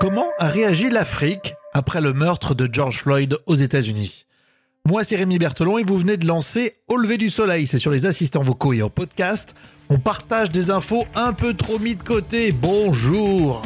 Comment 0.00 0.30
a 0.38 0.48
réagi 0.48 0.88
l'Afrique 0.88 1.52
après 1.74 2.00
le 2.00 2.14
meurtre 2.14 2.54
de 2.54 2.66
George 2.72 3.02
Floyd 3.02 3.36
aux 3.44 3.54
États-Unis? 3.54 4.24
Moi, 4.88 5.04
c'est 5.04 5.16
Rémi 5.16 5.36
Berthelon 5.36 5.76
et 5.76 5.84
vous 5.84 5.98
venez 5.98 6.16
de 6.16 6.26
lancer 6.26 6.76
Au 6.88 6.96
lever 6.96 7.18
du 7.18 7.28
soleil. 7.28 7.66
C'est 7.66 7.78
sur 7.78 7.90
les 7.90 8.06
assistants 8.06 8.42
vocaux 8.42 8.72
et 8.72 8.80
en 8.80 8.88
podcast. 8.88 9.54
On 9.90 9.98
partage 9.98 10.50
des 10.52 10.70
infos 10.70 11.04
un 11.14 11.34
peu 11.34 11.52
trop 11.52 11.78
mis 11.78 11.96
de 11.96 12.02
côté. 12.02 12.50
Bonjour 12.50 13.60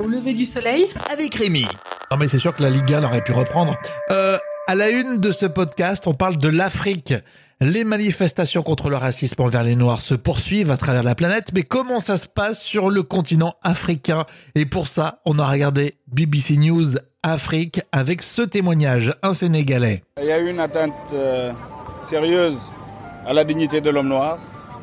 Au 0.00 0.08
lever 0.08 0.32
du 0.32 0.46
soleil? 0.46 0.86
Avec 1.12 1.34
Rémi. 1.34 1.66
Non 2.10 2.16
mais 2.16 2.28
c'est 2.28 2.38
sûr 2.38 2.56
que 2.56 2.62
la 2.62 2.70
Liga 2.70 3.02
aurait 3.02 3.22
pu 3.22 3.32
reprendre. 3.32 3.76
Euh, 4.10 4.38
à 4.70 4.76
la 4.76 4.88
une 4.88 5.18
de 5.18 5.32
ce 5.32 5.46
podcast, 5.46 6.06
on 6.06 6.14
parle 6.14 6.36
de 6.36 6.48
l'Afrique. 6.48 7.12
Les 7.60 7.82
manifestations 7.82 8.62
contre 8.62 8.88
le 8.88 8.94
racisme 8.94 9.42
envers 9.42 9.64
les 9.64 9.74
Noirs 9.74 10.00
se 10.00 10.14
poursuivent 10.14 10.70
à 10.70 10.76
travers 10.76 11.02
la 11.02 11.16
planète, 11.16 11.48
mais 11.52 11.64
comment 11.64 11.98
ça 11.98 12.16
se 12.16 12.28
passe 12.28 12.62
sur 12.62 12.88
le 12.88 13.02
continent 13.02 13.56
africain? 13.64 14.26
Et 14.54 14.66
pour 14.66 14.86
ça, 14.86 15.22
on 15.24 15.40
a 15.40 15.50
regardé 15.50 15.94
BBC 16.06 16.56
News 16.56 16.84
Afrique 17.24 17.80
avec 17.90 18.22
ce 18.22 18.42
témoignage, 18.42 19.12
un 19.24 19.32
Sénégalais. 19.32 20.04
Il 20.22 20.28
y 20.28 20.30
a 20.30 20.38
eu 20.38 20.48
une 20.48 20.60
atteinte 20.60 20.94
euh, 21.14 21.50
sérieuse 22.00 22.60
à 23.26 23.32
la 23.32 23.42
dignité 23.42 23.80
de 23.80 23.90
l'homme 23.90 24.06
noir, 24.06 24.38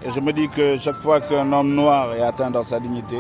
et 0.06 0.12
je 0.12 0.20
me 0.20 0.34
dis 0.34 0.50
que 0.50 0.78
chaque 0.78 1.00
fois 1.00 1.22
qu'un 1.22 1.54
homme 1.54 1.74
noir 1.74 2.14
est 2.14 2.24
atteint 2.24 2.52
dans 2.52 2.64
sa 2.64 2.82
dignité, 2.82 3.20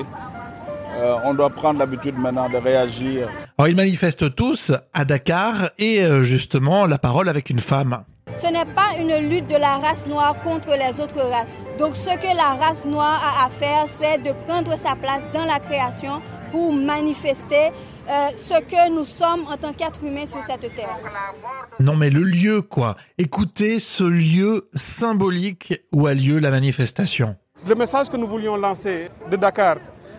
euh, 0.98 1.16
on 1.26 1.34
doit 1.34 1.50
prendre 1.52 1.80
l'habitude 1.80 2.18
maintenant 2.18 2.50
de 2.50 2.58
réagir. 2.58 3.30
Alors 3.58 3.68
ils 3.70 3.76
manifestent 3.76 4.34
tous 4.36 4.72
à 4.94 5.06
Dakar 5.06 5.70
et 5.78 6.02
euh, 6.02 6.24
justement 6.24 6.86
la 6.88 6.98
parole 6.98 7.30
avec 7.30 7.50
une 7.50 7.60
femme. 7.60 8.04
Ce 8.36 8.48
n'est 8.48 8.66
pas 8.66 8.90
une 9.00 9.30
lutte 9.30 9.48
de 9.48 9.56
la 9.58 9.78
race 9.78 10.08
noire 10.08 10.36
contre 10.44 10.70
les 10.70 11.00
autres 11.02 11.22
races. 11.22 11.56
Donc 11.80 11.96
ce 11.96 12.10
que 12.10 12.36
la 12.36 12.56
race 12.66 12.86
noire 12.86 13.22
a 13.24 13.46
à 13.46 13.50
faire, 13.50 13.86
c'est 13.88 14.22
de 14.24 14.32
prendre 14.48 14.76
sa 14.78 14.96
place 14.96 15.24
dans 15.34 15.46
la 15.46 15.60
création 15.60 16.22
pour 16.52 16.74
manifester 16.74 17.70
euh, 18.10 18.30
ce 18.36 18.60
que 18.62 18.90
nous 18.90 19.06
sommes 19.06 19.46
en 19.52 19.58
tant 19.58 19.74
qu'êtres 19.74 20.04
humains 20.04 20.26
sur 20.26 20.42
cette 20.44 20.74
terre. 20.76 20.98
Non 21.80 21.96
mais 21.96 22.10
le 22.10 22.24
lieu 22.24 22.62
quoi. 22.62 22.96
Écoutez 23.18 23.80
ce 23.80 24.04
lieu 24.04 24.68
symbolique 24.74 25.74
où 25.92 26.08
a 26.08 26.14
lieu 26.14 26.40
la 26.40 26.50
manifestation. 26.52 27.36
Le 27.68 27.76
message 27.76 28.10
que 28.10 28.18
nous 28.18 28.28
voulions 28.28 28.56
lancer 28.56 29.10
de 29.30 29.36
Dakar 29.36 29.78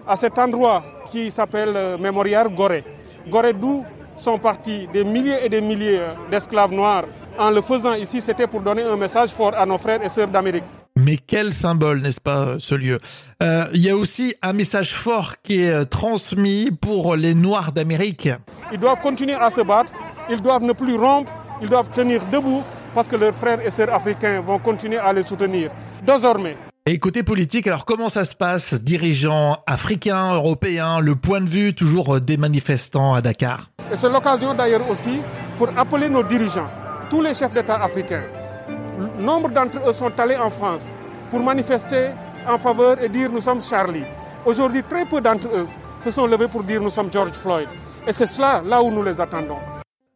à 0.09 0.17
cet 0.17 0.39
endroit 0.39 0.83
qui 1.11 1.31
s'appelle 1.31 1.75
euh, 1.77 1.99
Mémorial 1.99 2.49
Gorée. 2.49 2.85
Gorée 3.29 3.53
d'où 3.53 3.85
sont 4.17 4.39
partis 4.39 4.89
des 4.93 5.05
milliers 5.05 5.45
et 5.45 5.49
des 5.49 5.61
milliers 5.61 6.01
d'esclaves 6.31 6.73
noirs 6.73 7.05
en 7.39 7.51
le 7.51 7.63
faisant 7.63 7.95
ici, 7.95 8.21
c'était 8.21 8.49
pour 8.49 8.61
donner 8.63 8.83
un 8.83 8.97
message 8.97 9.31
fort 9.31 9.55
à 9.57 9.65
nos 9.65 9.79
frères 9.79 10.03
et 10.05 10.09
sœurs 10.09 10.27
d'Amérique. 10.27 10.65
Mais 10.97 11.17
quel 11.17 11.53
symbole, 11.53 12.01
n'est-ce 12.01 12.21
pas, 12.21 12.57
ce 12.59 12.75
lieu? 12.75 12.99
Euh, 13.41 13.69
Il 13.73 13.81
y 13.85 13.89
a 13.89 13.95
aussi 13.97 14.35
un 14.43 14.53
message 14.53 14.93
fort 14.95 15.35
qui 15.45 15.63
est 15.63 15.71
euh, 15.71 15.85
transmis 15.85 16.73
pour 16.73 17.15
les 17.15 17.35
Noirs 17.35 17.71
d'Amérique. 17.71 18.29
Ils 18.73 18.81
doivent 18.81 19.01
continuer 19.01 19.35
à 19.35 19.51
se 19.51 19.61
battre, 19.61 19.93
ils 20.29 20.43
doivent 20.43 20.65
ne 20.65 20.73
plus 20.73 20.97
rompre, 20.97 21.33
ils 21.63 21.69
doivent 21.69 21.91
tenir 21.91 22.21
debout 22.33 22.65
parce 22.93 23.07
que 23.07 23.15
leurs 23.15 23.35
frères 23.35 23.65
et 23.65 23.71
sœurs 23.71 23.95
africains 23.95 24.41
vont 24.41 24.59
continuer 24.59 24.99
à 24.99 25.13
les 25.13 25.23
soutenir. 25.23 25.71
Désormais. 26.03 26.57
Et 26.91 26.99
côté 26.99 27.23
politique, 27.23 27.67
alors 27.67 27.85
comment 27.85 28.09
ça 28.09 28.25
se 28.25 28.35
passe 28.35 28.73
Dirigeants 28.73 29.59
africains, 29.67 30.33
européens, 30.33 31.01
le 31.01 31.17
point 31.17 31.43
de 31.43 31.47
vue 31.47 31.75
toujours 31.75 32.19
des 32.19 32.39
manifestants 32.39 33.13
à 33.13 33.21
Dakar? 33.21 33.69
Et 33.93 33.97
c'est 33.97 34.09
l'occasion 34.09 34.55
d'ailleurs 34.55 34.89
aussi 34.89 35.19
pour 35.59 35.69
appeler 35.77 36.09
nos 36.09 36.23
dirigeants 36.23 36.71
tous 37.11 37.21
les 37.21 37.35
chefs 37.35 37.53
d'État 37.53 37.75
africains, 37.75 38.23
nombre 39.19 39.51
d'entre 39.51 39.87
eux 39.87 39.93
sont 39.93 40.19
allés 40.19 40.37
en 40.37 40.49
France 40.49 40.97
pour 41.31 41.41
manifester 41.41 42.09
en 42.49 42.57
faveur 42.57 43.03
et 43.05 43.11
dire 43.11 43.31
nous 43.31 43.43
sommes 43.43 43.61
Charlie. 43.61 44.05
Aujourd'hui, 44.47 44.83
très 44.83 45.05
peu 45.05 45.21
d'entre 45.21 45.49
eux 45.49 45.67
se 46.01 46.11
sont 46.11 46.27
levés 46.27 46.49
pour 46.49 46.65
dire 46.65 46.81
nous 46.81 46.89
sommes 46.89 47.13
George 47.13 47.33
Floyd. 47.33 47.69
Et 48.07 48.15
c'est 48.15 48.27
cela, 48.27 48.63
là 48.65 48.83
où 48.83 48.91
nous 48.91 49.03
les 49.03 49.21
attendons. 49.21 49.59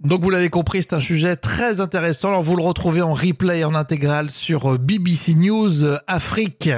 Donc 0.05 0.25
vous 0.25 0.31
l'avez 0.31 0.51
compris, 0.51 0.83
c'est 0.83 0.95
un 0.95 1.01
sujet 1.01 1.37
très 1.37 1.81
intéressant. 1.81 2.29
Alors 2.29 2.43
vous 2.43 2.57
le 2.57 2.63
retrouvez 2.63 3.03
en 3.03 3.15
replay 3.15 3.63
en 3.63 3.75
intégral 3.75 4.31
sur 4.31 4.77
BBC 4.77 5.35
News 5.35 5.85
Afrique. 6.09 6.71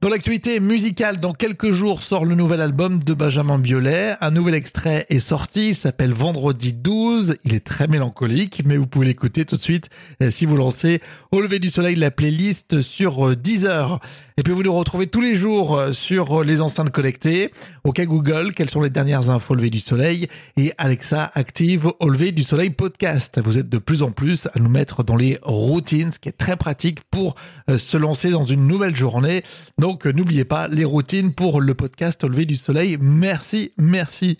Dans 0.00 0.08
l'actualité 0.08 0.60
musicale, 0.60 1.20
dans 1.20 1.34
quelques 1.34 1.72
jours 1.72 2.02
sort 2.02 2.24
le 2.24 2.36
nouvel 2.36 2.60
album 2.62 3.02
de 3.02 3.14
Benjamin 3.14 3.58
Biolay. 3.58 4.14
Un 4.20 4.30
nouvel 4.30 4.54
extrait 4.54 5.04
est 5.10 5.18
sorti, 5.18 5.70
il 5.70 5.74
s'appelle 5.74 6.12
Vendredi 6.12 6.72
12. 6.72 7.36
Il 7.44 7.52
est 7.52 7.66
très 7.66 7.86
mélancolique, 7.86 8.62
mais 8.64 8.76
vous 8.76 8.86
pouvez 8.86 9.06
l'écouter 9.06 9.44
tout 9.44 9.56
de 9.56 9.62
suite 9.62 9.90
euh, 10.22 10.30
si 10.30 10.46
vous 10.46 10.56
lancez 10.56 11.02
Au 11.32 11.40
lever 11.40 11.58
du 11.58 11.68
soleil 11.68 11.96
la 11.96 12.10
playlist 12.10 12.80
sur 12.80 13.36
Deezer. 13.36 14.00
Et 14.38 14.44
puis 14.44 14.52
vous 14.52 14.62
nous 14.62 14.72
retrouvez 14.72 15.08
tous 15.08 15.20
les 15.20 15.34
jours 15.34 15.76
euh, 15.76 15.90
sur 15.90 16.44
les 16.44 16.60
enceintes 16.60 16.90
connectées. 16.90 17.50
OK 17.82 18.00
Google, 18.02 18.54
quelles 18.54 18.70
sont 18.70 18.82
les 18.82 18.88
dernières 18.88 19.30
infos 19.30 19.54
au 19.54 19.56
du 19.56 19.80
soleil? 19.80 20.28
Et 20.56 20.72
Alexa 20.78 21.32
active 21.34 21.90
au 21.98 22.08
lever 22.08 22.30
du 22.30 22.44
soleil 22.44 22.70
podcast. 22.70 23.40
Vous 23.44 23.58
êtes 23.58 23.68
de 23.68 23.78
plus 23.78 24.04
en 24.04 24.12
plus 24.12 24.46
à 24.46 24.60
nous 24.60 24.68
mettre 24.68 25.02
dans 25.02 25.16
les 25.16 25.40
routines, 25.42 26.12
ce 26.12 26.20
qui 26.20 26.28
est 26.28 26.38
très 26.38 26.56
pratique 26.56 27.00
pour 27.10 27.34
euh, 27.68 27.78
se 27.78 27.96
lancer 27.96 28.30
dans 28.30 28.44
une 28.44 28.68
nouvelle 28.68 28.94
journée. 28.94 29.42
Donc 29.76 30.06
n'oubliez 30.06 30.44
pas 30.44 30.68
les 30.68 30.84
routines 30.84 31.32
pour 31.32 31.60
le 31.60 31.74
podcast 31.74 32.22
au 32.22 32.28
lever 32.28 32.44
du 32.44 32.54
soleil. 32.54 32.96
Merci, 33.00 33.72
merci. 33.76 34.38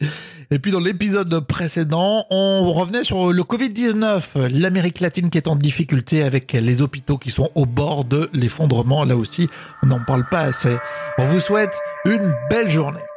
Et 0.53 0.61
puis 0.61 0.71
dans 0.71 0.79
l'épisode 0.79 1.41
précédent, 1.41 2.25
on 2.31 2.73
revenait 2.73 3.03
sur 3.03 3.33
le 3.33 3.43
Covid-19, 3.43 4.47
l'Amérique 4.47 5.01
latine 5.01 5.29
qui 5.29 5.39
est 5.39 5.49
en 5.49 5.57
difficulté 5.57 6.23
avec 6.23 6.53
les 6.53 6.83
hôpitaux 6.83 7.19
qui 7.19 7.31
sont 7.31 7.51
au 7.57 7.67
bord 7.67 8.05
de 8.05 8.31
l'effondrement. 8.33 9.05
Là 9.05 9.17
aussi, 9.17 9.49
n'en 9.89 10.01
parle 10.01 10.25
pas 10.25 10.43
assez. 10.43 10.77
On 11.19 11.25
vous 11.25 11.41
souhaite 11.41 11.77
une 12.05 12.35
belle 12.49 12.69
journée. 12.69 13.08